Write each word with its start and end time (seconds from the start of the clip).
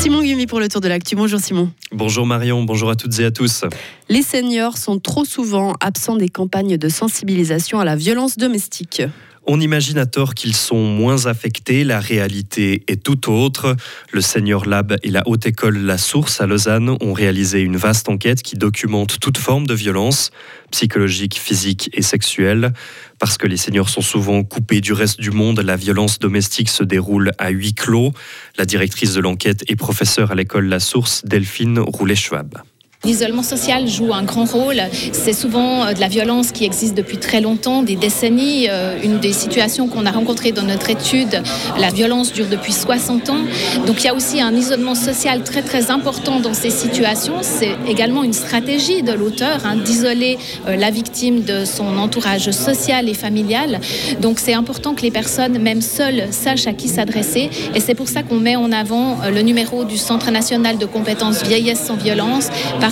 Simon 0.00 0.22
Gumi 0.22 0.46
pour 0.46 0.60
le 0.60 0.68
tour 0.70 0.80
de 0.80 0.88
l'actu. 0.88 1.14
Bonjour 1.14 1.38
Simon. 1.38 1.70
Bonjour 1.92 2.24
Marion, 2.24 2.62
bonjour 2.62 2.88
à 2.88 2.96
toutes 2.96 3.18
et 3.20 3.24
à 3.26 3.30
tous. 3.30 3.66
Les 4.08 4.22
seniors 4.22 4.78
sont 4.78 4.98
trop 4.98 5.26
souvent 5.26 5.74
absents 5.78 6.16
des 6.16 6.30
campagnes 6.30 6.78
de 6.78 6.88
sensibilisation 6.88 7.80
à 7.80 7.84
la 7.84 7.96
violence 7.96 8.38
domestique. 8.38 9.02
On 9.46 9.58
imagine 9.58 9.96
à 9.96 10.06
tort 10.06 10.34
qu'ils 10.34 10.54
sont 10.54 10.84
moins 10.84 11.26
affectés, 11.26 11.82
la 11.82 11.98
réalité 11.98 12.84
est 12.88 13.02
tout 13.02 13.32
autre. 13.32 13.74
Le 14.12 14.20
Senior 14.20 14.66
Lab 14.66 14.96
et 15.02 15.10
la 15.10 15.26
Haute 15.26 15.46
École 15.46 15.78
La 15.78 15.96
Source 15.96 16.42
à 16.42 16.46
Lausanne 16.46 16.96
ont 17.00 17.12
réalisé 17.14 17.60
une 17.60 17.78
vaste 17.78 18.10
enquête 18.10 18.42
qui 18.42 18.56
documente 18.56 19.18
toute 19.18 19.38
forme 19.38 19.66
de 19.66 19.72
violence, 19.72 20.30
psychologique, 20.70 21.38
physique 21.38 21.88
et 21.94 22.02
sexuelle. 22.02 22.74
Parce 23.18 23.38
que 23.38 23.46
les 23.46 23.56
seniors 23.56 23.88
sont 23.88 24.02
souvent 24.02 24.44
coupés 24.44 24.82
du 24.82 24.92
reste 24.92 25.20
du 25.20 25.30
monde, 25.30 25.60
la 25.60 25.76
violence 25.76 26.18
domestique 26.18 26.68
se 26.68 26.84
déroule 26.84 27.32
à 27.38 27.48
huis 27.48 27.74
clos. 27.74 28.12
La 28.58 28.66
directrice 28.66 29.14
de 29.14 29.20
l'enquête 29.20 29.64
et 29.68 29.74
professeure 29.74 30.30
à 30.30 30.34
l'école 30.34 30.66
La 30.66 30.80
Source, 30.80 31.22
Delphine 31.24 31.78
Roulet-Schwab. 31.78 32.58
L'isolement 33.02 33.42
social 33.42 33.88
joue 33.88 34.12
un 34.12 34.24
grand 34.24 34.44
rôle. 34.44 34.82
C'est 35.12 35.32
souvent 35.32 35.86
euh, 35.86 35.94
de 35.94 36.00
la 36.00 36.08
violence 36.08 36.52
qui 36.52 36.66
existe 36.66 36.94
depuis 36.94 37.16
très 37.16 37.40
longtemps, 37.40 37.82
des 37.82 37.96
décennies. 37.96 38.66
Euh, 38.68 39.00
une 39.02 39.20
des 39.20 39.32
situations 39.32 39.88
qu'on 39.88 40.04
a 40.04 40.10
rencontrées 40.10 40.52
dans 40.52 40.64
notre 40.64 40.90
étude, 40.90 41.42
la 41.78 41.88
violence 41.88 42.30
dure 42.30 42.48
depuis 42.50 42.74
60 42.74 43.30
ans. 43.30 43.38
Donc 43.86 44.02
il 44.02 44.04
y 44.04 44.08
a 44.08 44.14
aussi 44.14 44.42
un 44.42 44.54
isolement 44.54 44.94
social 44.94 45.42
très 45.44 45.62
très 45.62 45.90
important 45.90 46.40
dans 46.40 46.52
ces 46.52 46.68
situations. 46.68 47.36
C'est 47.40 47.74
également 47.88 48.22
une 48.22 48.34
stratégie 48.34 49.02
de 49.02 49.12
l'auteur 49.12 49.64
hein, 49.64 49.76
d'isoler 49.76 50.36
euh, 50.68 50.76
la 50.76 50.90
victime 50.90 51.40
de 51.40 51.64
son 51.64 51.96
entourage 51.96 52.50
social 52.50 53.08
et 53.08 53.14
familial. 53.14 53.80
Donc 54.20 54.38
c'est 54.38 54.52
important 54.52 54.94
que 54.94 55.00
les 55.00 55.10
personnes, 55.10 55.58
même 55.58 55.80
seules, 55.80 56.24
sachent 56.32 56.66
à 56.66 56.74
qui 56.74 56.88
s'adresser. 56.88 57.48
Et 57.74 57.80
c'est 57.80 57.94
pour 57.94 58.08
ça 58.08 58.22
qu'on 58.22 58.40
met 58.40 58.56
en 58.56 58.72
avant 58.72 59.20
le 59.32 59.40
numéro 59.40 59.84
du 59.84 59.96
Centre 59.96 60.30
national 60.30 60.76
de 60.76 60.84
compétences 60.84 61.42
vieillesse 61.42 61.80
sans 61.80 61.96
violence 61.96 62.48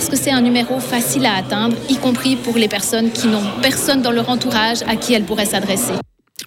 que 0.07 0.15
c'est 0.15 0.31
un 0.31 0.41
numéro 0.41 0.79
facile 0.79 1.25
à 1.25 1.33
atteindre, 1.33 1.75
y 1.89 1.97
compris 1.97 2.37
pour 2.37 2.55
les 2.55 2.67
personnes 2.69 3.11
qui 3.11 3.27
n'ont 3.27 3.43
personne 3.61 4.01
dans 4.01 4.11
leur 4.11 4.29
entourage 4.29 4.83
à 4.87 4.95
qui 4.95 5.13
elles 5.13 5.25
pourraient 5.25 5.45
s'adresser. 5.45 5.93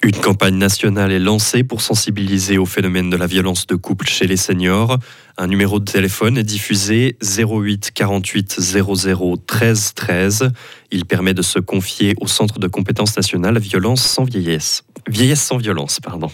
Une 0.04 0.16
campagne 0.16 0.56
nationale 0.56 1.12
est 1.12 1.20
lancée 1.20 1.62
pour 1.62 1.80
sensibiliser 1.80 2.58
au 2.58 2.66
phénomène 2.66 3.10
de 3.10 3.16
la 3.16 3.26
violence 3.26 3.66
de 3.66 3.76
couple 3.76 4.08
chez 4.08 4.26
les 4.26 4.36
seniors. 4.36 4.98
Un 5.38 5.46
numéro 5.46 5.78
de 5.78 5.84
téléphone 5.84 6.38
est 6.38 6.44
diffusé 6.44 7.16
08 7.22 7.92
48 7.94 8.60
00 8.60 9.36
13 9.46 9.94
13. 9.94 10.50
Il 10.90 11.04
permet 11.04 11.34
de 11.34 11.42
se 11.42 11.58
confier 11.58 12.14
au 12.20 12.26
Centre 12.26 12.58
de 12.58 12.66
compétences 12.66 13.16
nationales 13.16 13.58
violence 13.58 14.02
sans 14.02 14.24
vieillesse. 14.24 14.82
Vieillesse 15.08 15.42
sans 15.42 15.58
violence, 15.58 16.00
pardon. 16.00 16.30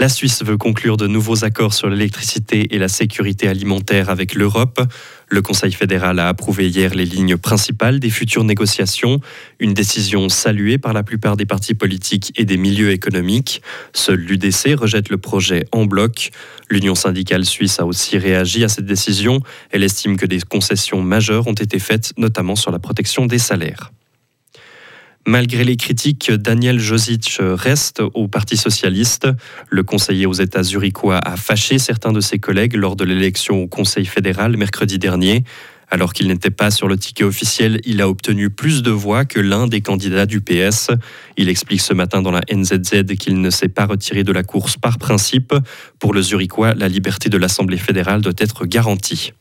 La 0.00 0.08
Suisse 0.08 0.42
veut 0.42 0.56
conclure 0.56 0.96
de 0.96 1.06
nouveaux 1.06 1.44
accords 1.44 1.72
sur 1.72 1.88
l'électricité 1.88 2.74
et 2.74 2.78
la 2.78 2.88
sécurité 2.88 3.46
alimentaire 3.46 4.10
avec 4.10 4.34
l'Europe. 4.34 4.80
Le 5.34 5.42
Conseil 5.42 5.72
fédéral 5.72 6.20
a 6.20 6.28
approuvé 6.28 6.68
hier 6.68 6.94
les 6.94 7.04
lignes 7.04 7.36
principales 7.36 7.98
des 7.98 8.08
futures 8.08 8.44
négociations, 8.44 9.20
une 9.58 9.74
décision 9.74 10.28
saluée 10.28 10.78
par 10.78 10.92
la 10.92 11.02
plupart 11.02 11.36
des 11.36 11.44
partis 11.44 11.74
politiques 11.74 12.32
et 12.36 12.44
des 12.44 12.56
milieux 12.56 12.92
économiques. 12.92 13.60
Seul 13.92 14.20
l'UDC 14.20 14.78
rejette 14.78 15.08
le 15.08 15.18
projet 15.18 15.66
en 15.72 15.86
bloc. 15.86 16.30
L'Union 16.70 16.94
syndicale 16.94 17.44
suisse 17.44 17.80
a 17.80 17.84
aussi 17.84 18.16
réagi 18.16 18.62
à 18.62 18.68
cette 18.68 18.86
décision. 18.86 19.40
Elle 19.72 19.82
estime 19.82 20.16
que 20.16 20.26
des 20.26 20.38
concessions 20.38 21.02
majeures 21.02 21.48
ont 21.48 21.52
été 21.52 21.80
faites, 21.80 22.12
notamment 22.16 22.54
sur 22.54 22.70
la 22.70 22.78
protection 22.78 23.26
des 23.26 23.40
salaires. 23.40 23.90
Malgré 25.26 25.64
les 25.64 25.76
critiques, 25.76 26.30
Daniel 26.30 26.78
Josic 26.78 27.38
reste 27.40 28.02
au 28.12 28.28
Parti 28.28 28.58
socialiste. 28.58 29.26
Le 29.70 29.82
conseiller 29.82 30.26
aux 30.26 30.34
États 30.34 30.62
zurichois 30.62 31.18
a 31.18 31.36
fâché 31.36 31.78
certains 31.78 32.12
de 32.12 32.20
ses 32.20 32.38
collègues 32.38 32.74
lors 32.74 32.94
de 32.94 33.04
l'élection 33.04 33.62
au 33.62 33.66
Conseil 33.66 34.04
fédéral 34.04 34.56
mercredi 34.58 34.98
dernier. 34.98 35.44
Alors 35.90 36.12
qu'il 36.12 36.28
n'était 36.28 36.50
pas 36.50 36.70
sur 36.70 36.88
le 36.88 36.98
ticket 36.98 37.24
officiel, 37.24 37.80
il 37.84 38.02
a 38.02 38.08
obtenu 38.08 38.50
plus 38.50 38.82
de 38.82 38.90
voix 38.90 39.24
que 39.24 39.40
l'un 39.40 39.66
des 39.66 39.80
candidats 39.80 40.26
du 40.26 40.42
PS. 40.42 40.90
Il 41.36 41.48
explique 41.48 41.80
ce 41.80 41.94
matin 41.94 42.20
dans 42.20 42.32
la 42.32 42.42
NZZ 42.52 43.16
qu'il 43.18 43.40
ne 43.40 43.50
s'est 43.50 43.68
pas 43.68 43.86
retiré 43.86 44.24
de 44.24 44.32
la 44.32 44.42
course 44.42 44.76
par 44.76 44.98
principe. 44.98 45.54
Pour 46.00 46.12
le 46.12 46.20
Zurichois, 46.20 46.74
la 46.74 46.88
liberté 46.88 47.30
de 47.30 47.38
l'Assemblée 47.38 47.78
fédérale 47.78 48.20
doit 48.20 48.32
être 48.38 48.66
garantie. 48.66 49.32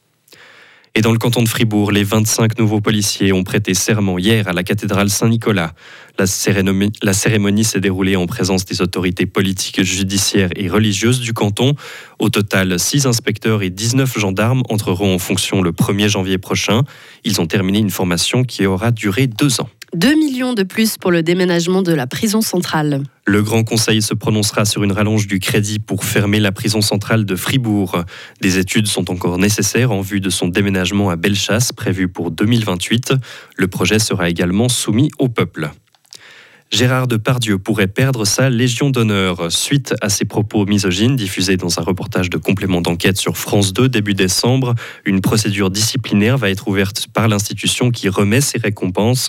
Et 0.95 1.01
dans 1.01 1.11
le 1.11 1.17
canton 1.17 1.41
de 1.41 1.49
Fribourg, 1.49 1.91
les 1.91 2.03
25 2.03 2.59
nouveaux 2.59 2.79
policiers 2.79 3.33
ont 3.33 3.43
prêté 3.43 3.73
serment 3.73 4.19
hier 4.19 4.47
à 4.47 4.53
la 4.53 4.61
cathédrale 4.61 5.09
Saint-Nicolas. 5.09 5.73
La 6.19 6.27
cérémonie, 6.27 7.63
s'est 7.63 7.79
déroulée 7.79 8.15
en 8.15 8.27
présence 8.27 8.63
des 8.65 8.79
autorités 8.79 9.25
politiques, 9.25 9.81
judiciaires 9.81 10.51
et 10.55 10.69
religieuses 10.69 11.19
du 11.19 11.33
canton. 11.33 11.73
Au 12.19 12.29
total, 12.29 12.79
6 12.79 13.07
inspecteurs 13.07 13.63
et 13.63 13.71
19 13.71 14.19
gendarmes 14.19 14.61
entreront 14.69 15.15
en 15.15 15.17
fonction 15.17 15.63
le 15.63 15.71
1er 15.71 16.09
janvier 16.09 16.37
prochain. 16.37 16.83
Ils 17.23 17.41
ont 17.41 17.47
terminé 17.47 17.79
une 17.79 17.89
formation 17.89 18.43
qui 18.43 18.67
aura 18.67 18.91
duré 18.91 19.25
deux 19.25 19.61
ans. 19.61 19.69
2 19.93 20.15
millions 20.15 20.53
de 20.53 20.63
plus 20.63 20.97
pour 20.97 21.11
le 21.11 21.21
déménagement 21.21 21.83
de 21.83 21.93
la 21.93 22.07
prison 22.07 22.41
centrale. 22.41 23.03
Le 23.25 23.43
Grand 23.43 23.63
Conseil 23.63 24.01
se 24.01 24.15
prononcera 24.15 24.65
sur 24.65 24.83
une 24.83 24.91
rallonge 24.91 25.27
du 25.27 25.39
crédit 25.39 25.77
pour 25.77 26.03
fermer 26.03 26.39
la 26.39 26.51
prison 26.51 26.81
centrale 26.81 27.25
de 27.25 27.35
Fribourg. 27.35 28.03
Des 28.41 28.57
études 28.57 28.87
sont 28.87 29.11
encore 29.11 29.37
nécessaires 29.37 29.91
en 29.91 30.01
vue 30.01 30.19
de 30.19 30.31
son 30.31 30.47
déménagement 30.47 31.11
à 31.11 31.15
Bellechasse 31.15 31.71
prévu 31.71 32.07
pour 32.07 32.31
2028. 32.31 33.13
Le 33.55 33.67
projet 33.67 33.99
sera 33.99 34.29
également 34.29 34.67
soumis 34.67 35.11
au 35.19 35.29
peuple. 35.29 35.69
Gérard 36.73 37.05
Depardieu 37.05 37.59
pourrait 37.59 37.85
perdre 37.85 38.25
sa 38.25 38.49
Légion 38.49 38.89
d'honneur 38.89 39.51
suite 39.51 39.93
à 40.01 40.09
ses 40.09 40.25
propos 40.25 40.65
misogynes 40.65 41.15
diffusés 41.15 41.55
dans 41.55 41.79
un 41.79 41.83
reportage 41.83 42.31
de 42.31 42.37
complément 42.37 42.81
d'enquête 42.81 43.17
sur 43.17 43.37
France 43.37 43.73
2 43.73 43.89
début 43.89 44.15
décembre. 44.15 44.73
Une 45.05 45.21
procédure 45.21 45.69
disciplinaire 45.69 46.39
va 46.39 46.49
être 46.49 46.67
ouverte 46.67 47.05
par 47.13 47.27
l'institution 47.27 47.91
qui 47.91 48.09
remet 48.09 48.41
ses 48.41 48.57
récompenses. 48.57 49.27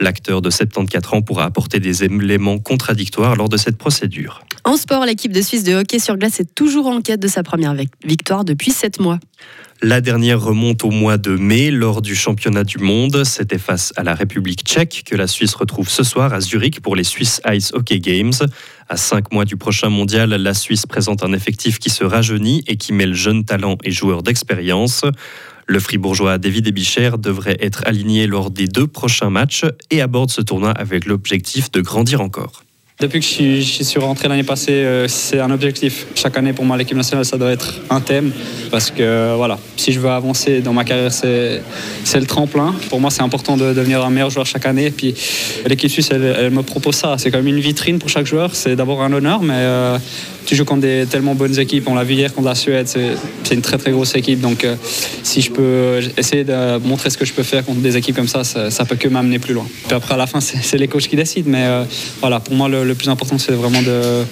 L'acteur 0.00 0.42
de 0.42 0.50
74 0.50 1.14
ans 1.14 1.22
pourra 1.22 1.44
apporter 1.44 1.80
des 1.80 2.04
éléments 2.04 2.58
contradictoires 2.58 3.36
lors 3.36 3.48
de 3.48 3.56
cette 3.56 3.76
procédure. 3.76 4.44
En 4.64 4.76
sport, 4.76 5.04
l'équipe 5.04 5.32
de 5.32 5.42
Suisse 5.42 5.64
de 5.64 5.74
hockey 5.74 5.98
sur 5.98 6.16
glace 6.16 6.40
est 6.40 6.54
toujours 6.54 6.86
en 6.86 7.00
quête 7.00 7.20
de 7.20 7.28
sa 7.28 7.42
première 7.42 7.74
victoire 8.04 8.44
depuis 8.44 8.70
7 8.70 9.00
mois. 9.00 9.18
La 9.80 10.00
dernière 10.00 10.40
remonte 10.40 10.82
au 10.82 10.90
mois 10.90 11.18
de 11.18 11.36
mai 11.36 11.70
lors 11.70 12.02
du 12.02 12.16
championnat 12.16 12.64
du 12.64 12.78
monde. 12.78 13.22
C'était 13.24 13.58
face 13.58 13.92
à 13.94 14.02
la 14.02 14.14
République 14.14 14.62
tchèque 14.64 15.04
que 15.06 15.14
la 15.14 15.28
Suisse 15.28 15.54
retrouve 15.54 15.88
ce 15.88 16.02
soir 16.02 16.34
à 16.34 16.40
Zurich 16.40 16.80
pour 16.80 16.96
les 16.96 17.04
Swiss 17.04 17.40
Ice 17.48 17.72
Hockey 17.72 18.00
Games. 18.00 18.32
À 18.88 18.96
cinq 18.96 19.32
mois 19.32 19.44
du 19.44 19.56
prochain 19.56 19.88
mondial, 19.88 20.30
la 20.30 20.54
Suisse 20.54 20.84
présente 20.84 21.22
un 21.22 21.32
effectif 21.32 21.78
qui 21.78 21.90
se 21.90 22.02
rajeunit 22.02 22.64
et 22.66 22.76
qui 22.76 22.92
mêle 22.92 23.14
jeunes 23.14 23.44
talents 23.44 23.78
et 23.84 23.92
joueurs 23.92 24.24
d'expérience. 24.24 25.04
Le 25.70 25.80
fribourgeois 25.80 26.38
David 26.38 26.66
Ebicher 26.66 27.10
devrait 27.18 27.58
être 27.60 27.82
aligné 27.86 28.26
lors 28.26 28.50
des 28.50 28.66
deux 28.66 28.86
prochains 28.86 29.28
matchs 29.28 29.66
et 29.90 30.00
aborde 30.00 30.30
ce 30.30 30.40
tournoi 30.40 30.70
avec 30.70 31.04
l'objectif 31.04 31.70
de 31.70 31.82
grandir 31.82 32.22
encore. 32.22 32.64
Depuis 33.00 33.20
que 33.20 33.26
je 33.26 33.84
suis, 33.84 33.98
rentré 34.00 34.26
l'année 34.26 34.42
passée, 34.42 34.72
euh, 34.72 35.06
c'est 35.06 35.38
un 35.38 35.52
objectif. 35.52 36.06
Chaque 36.16 36.36
année, 36.36 36.52
pour 36.52 36.64
moi, 36.64 36.76
l'équipe 36.76 36.96
nationale, 36.96 37.24
ça 37.24 37.38
doit 37.38 37.52
être 37.52 37.80
un 37.90 38.00
thème. 38.00 38.32
Parce 38.72 38.90
que, 38.90 39.36
voilà, 39.36 39.56
si 39.76 39.92
je 39.92 40.00
veux 40.00 40.10
avancer 40.10 40.62
dans 40.62 40.72
ma 40.72 40.82
carrière, 40.82 41.12
c'est 41.12 41.62
le 42.18 42.26
tremplin. 42.26 42.74
Pour 42.90 43.00
moi, 43.00 43.10
c'est 43.10 43.22
important 43.22 43.56
de 43.56 43.72
devenir 43.72 44.04
un 44.04 44.10
meilleur 44.10 44.30
joueur 44.30 44.46
chaque 44.46 44.66
année. 44.66 44.86
Et 44.86 44.90
puis, 44.90 45.14
l'équipe 45.64 45.88
suisse, 45.88 46.10
elle, 46.10 46.50
me 46.50 46.62
propose 46.62 46.96
ça. 46.96 47.14
C'est 47.18 47.30
comme 47.30 47.46
une 47.46 47.60
vitrine 47.60 48.00
pour 48.00 48.08
chaque 48.08 48.26
joueur. 48.26 48.56
C'est 48.56 48.74
d'abord 48.74 49.00
un 49.02 49.12
honneur, 49.12 49.42
mais 49.42 49.54
euh, 49.54 49.98
tu 50.44 50.56
joues 50.56 50.64
contre 50.64 50.80
des 50.80 51.06
tellement 51.06 51.36
bonnes 51.36 51.56
équipes. 51.56 51.86
On 51.86 51.94
l'a 51.94 52.02
vu 52.02 52.14
hier 52.14 52.34
contre 52.34 52.48
la 52.48 52.56
Suède. 52.56 52.88
C'est 52.88 53.54
une 53.54 53.62
très, 53.62 53.78
très 53.78 53.92
grosse 53.92 54.16
équipe. 54.16 54.40
Donc, 54.40 54.64
euh, 54.64 54.74
si 55.22 55.40
je 55.40 55.52
peux 55.52 56.00
essayer 56.16 56.42
de 56.42 56.78
montrer 56.78 57.10
ce 57.10 57.18
que 57.18 57.24
je 57.24 57.32
peux 57.32 57.44
faire 57.44 57.64
contre 57.64 57.80
des 57.80 57.96
équipes 57.96 58.16
comme 58.16 58.26
ça, 58.26 58.42
ça, 58.42 58.72
ça 58.72 58.84
peut 58.84 58.96
que 58.96 59.06
m'amener 59.06 59.38
plus 59.38 59.54
loin. 59.54 59.66
Puis 59.86 59.94
après, 59.94 60.14
à 60.14 60.16
la 60.16 60.26
fin, 60.26 60.40
c'est 60.40 60.78
les 60.78 60.88
coachs 60.88 61.06
qui 61.06 61.14
décident. 61.16 61.48
Mais 61.48 61.66
voilà, 62.20 62.40
pour 62.40 62.54
moi, 62.54 62.68
le, 62.68 62.87
le 62.88 62.94
plus 62.94 63.08
important, 63.08 63.38
c'est 63.38 63.52
vraiment 63.52 63.82
de, 63.82 64.24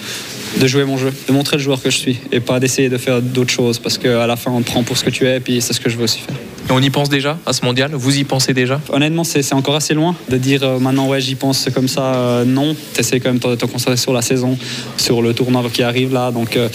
de, 0.60 0.66
jouer 0.66 0.84
mon 0.84 0.96
jeu, 0.96 1.12
de 1.28 1.32
montrer 1.32 1.56
le 1.56 1.62
joueur 1.62 1.80
que 1.82 1.90
je 1.90 1.96
suis 1.96 2.18
et 2.32 2.40
pas 2.40 2.58
d'essayer 2.60 2.88
de 2.88 2.98
faire 2.98 3.22
d'autres 3.22 3.52
choses 3.52 3.78
parce 3.78 3.98
qu'à 3.98 4.26
la 4.26 4.36
fin, 4.36 4.50
on 4.50 4.60
te 4.60 4.66
prend 4.66 4.82
pour 4.82 4.96
ce 4.96 5.04
que 5.04 5.10
tu 5.10 5.26
es 5.26 5.36
et 5.36 5.40
puis 5.40 5.60
c'est 5.60 5.72
ce 5.72 5.80
que 5.80 5.88
je 5.88 5.96
veux 5.96 6.04
aussi 6.04 6.20
faire. 6.20 6.36
Et 6.68 6.72
on 6.72 6.80
y 6.80 6.90
pense 6.90 7.08
déjà 7.08 7.38
à 7.46 7.52
ce 7.52 7.64
mondial? 7.64 7.92
Vous 7.94 8.18
y 8.18 8.24
pensez 8.24 8.52
déjà? 8.52 8.80
Honnêtement, 8.92 9.22
c'est 9.22 9.52
encore 9.52 9.76
assez 9.76 9.94
loin 9.94 10.16
de 10.28 10.36
dire 10.36 10.64
euh, 10.64 10.80
maintenant, 10.80 11.06
ouais, 11.06 11.20
j'y 11.20 11.36
pense 11.36 11.68
comme 11.72 11.86
ça. 11.86 12.14
Euh, 12.14 12.44
non, 12.44 12.74
tu 12.94 13.00
essaies 13.00 13.20
quand 13.20 13.30
même 13.30 13.38
de 13.38 13.54
te 13.54 13.66
concentrer 13.66 13.96
sur 13.96 14.12
la 14.12 14.22
saison, 14.22 14.58
sur 14.96 15.22
le 15.22 15.32
tournoi 15.32 15.62
qui 15.72 15.84
arrive 15.84 16.12
là. 16.12 16.32
Donc, 16.32 16.56
euh, 16.56 16.68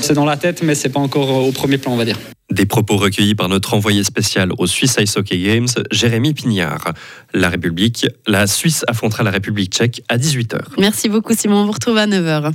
c'est 0.00 0.14
dans 0.14 0.24
la 0.24 0.36
tête, 0.36 0.62
mais 0.62 0.74
c'est 0.74 0.88
pas 0.88 1.00
encore 1.00 1.46
au 1.46 1.52
premier 1.52 1.78
plan, 1.78 1.92
on 1.92 1.96
va 1.96 2.04
dire. 2.04 2.18
Des 2.58 2.66
propos 2.66 2.96
recueillis 2.96 3.36
par 3.36 3.48
notre 3.48 3.74
envoyé 3.74 4.02
spécial 4.02 4.50
au 4.58 4.66
Swiss 4.66 4.96
Ice 4.98 5.16
Hockey 5.16 5.38
Games, 5.38 5.68
Jérémy 5.92 6.34
Pignard. 6.34 6.92
La 7.32 7.50
République, 7.50 8.08
la 8.26 8.48
Suisse 8.48 8.84
affrontera 8.88 9.22
la 9.22 9.30
République 9.30 9.72
tchèque 9.72 10.02
à 10.08 10.18
18h. 10.18 10.58
Merci 10.76 11.08
beaucoup 11.08 11.34
Simon, 11.36 11.58
on 11.58 11.66
vous 11.66 11.70
retrouve 11.70 11.98
à 11.98 12.08
9h. 12.08 12.52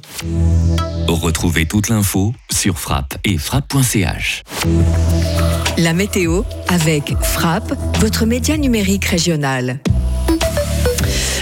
Retrouvez 1.08 1.66
toute 1.66 1.88
l'info 1.88 2.34
sur 2.52 2.80
frappe 2.80 3.16
et 3.24 3.38
frappe.ch. 3.38 4.44
La 5.78 5.94
météo 5.94 6.42
avec 6.68 7.14
Frappe, 7.22 7.74
votre 8.02 8.26
média 8.26 8.58
numérique 8.58 9.06
régional. 9.06 9.80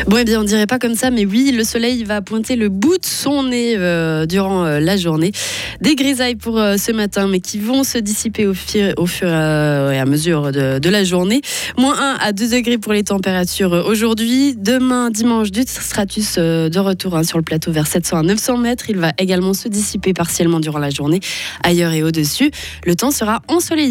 Bon, 0.07 0.17
eh 0.17 0.25
bien, 0.25 0.41
on 0.41 0.43
dirait 0.43 0.65
pas 0.65 0.79
comme 0.79 0.95
ça, 0.95 1.11
mais 1.11 1.25
oui, 1.25 1.51
le 1.55 1.63
soleil 1.63 2.03
va 2.03 2.21
pointer 2.21 2.55
le 2.55 2.69
bout 2.69 2.97
de 2.97 3.05
son 3.05 3.43
nez 3.43 3.75
euh, 3.77 4.25
durant 4.25 4.65
euh, 4.65 4.79
la 4.79 4.97
journée. 4.97 5.31
Des 5.79 5.95
grisailles 5.95 6.35
pour 6.35 6.57
euh, 6.57 6.77
ce 6.77 6.91
matin, 6.91 7.27
mais 7.27 7.39
qui 7.39 7.59
vont 7.59 7.83
se 7.83 7.99
dissiper 7.99 8.47
au, 8.47 8.53
fur, 8.53 9.27
et 9.27 9.31
à 9.99 10.05
mesure 10.05 10.51
de, 10.51 10.89
la 10.89 11.03
journée. 11.03 11.41
Moins 11.77 11.95
1 11.99 12.17
à 12.19 12.31
2 12.31 12.49
degrés 12.49 12.77
pour 12.79 12.93
les 12.93 13.03
températures 13.03 13.73
aujourd'hui. 13.87 14.55
Demain, 14.57 15.11
dimanche, 15.11 15.51
du 15.51 15.61
stratus 15.67 16.37
de 16.37 16.79
retour 16.79 17.15
hein, 17.15 17.23
sur 17.23 17.37
le 17.37 17.43
plateau 17.43 17.71
vers 17.71 17.87
700 17.87 18.17
à 18.17 18.23
900 18.23 18.57
mètres. 18.57 18.85
Il 18.89 18.97
va 18.97 19.11
également 19.19 19.53
se 19.53 19.67
dissiper 19.67 20.13
partiellement 20.13 20.59
durant 20.59 20.79
la 20.79 20.89
journée, 20.89 21.19
ailleurs 21.63 21.93
et 21.93 22.01
au-dessus. 22.01 22.49
Le 22.85 22.95
temps 22.95 23.11
sera 23.11 23.41
ensoleillé. 23.47 23.89